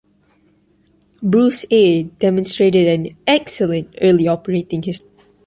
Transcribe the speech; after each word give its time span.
Bruce 1.21 1.63
A 1.69 2.01
demonstrated 2.17 2.87
an 2.87 3.15
"excellent" 3.27 3.93
early 4.01 4.27
operating 4.27 4.81
history. 4.81 5.07